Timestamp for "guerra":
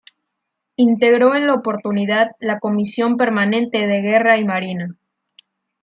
4.01-4.39